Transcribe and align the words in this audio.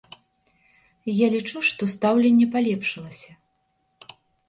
Я 1.17 1.27
лічу, 1.35 1.57
што 1.69 1.83
стаўленне 1.97 2.51
палепшылася. 2.59 3.31